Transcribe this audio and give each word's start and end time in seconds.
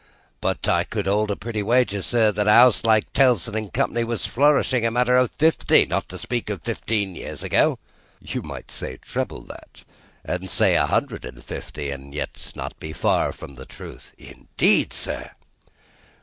"But 0.41 0.67
I 0.67 0.83
would 0.95 1.05
hold 1.05 1.29
a 1.29 1.35
pretty 1.35 1.61
wager, 1.61 2.01
sir, 2.01 2.31
that 2.31 2.47
a 2.47 2.51
House 2.51 2.83
like 2.85 3.13
Tellson 3.13 3.53
and 3.53 3.71
Company 3.71 4.03
was 4.03 4.25
flourishing, 4.25 4.83
a 4.83 4.89
matter 4.89 5.15
of 5.15 5.29
fifty, 5.29 5.85
not 5.85 6.09
to 6.09 6.17
speak 6.17 6.49
of 6.49 6.63
fifteen 6.63 7.13
years 7.13 7.43
ago?" 7.43 7.77
"You 8.19 8.41
might 8.41 8.69
treble 9.03 9.41
that, 9.41 9.83
and 10.25 10.49
say 10.49 10.75
a 10.75 10.87
hundred 10.87 11.23
and 11.23 11.43
fifty, 11.43 11.93
yet 12.13 12.53
not 12.55 12.79
be 12.79 12.93
far 12.93 13.31
from 13.31 13.53
the 13.53 13.65
truth." 13.67 14.11
"Indeed, 14.17 14.91
sir!" 14.91 15.29